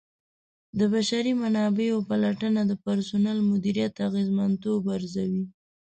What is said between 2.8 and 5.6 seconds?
پرسونل مدیریت اغیزمنتوب ارزوي.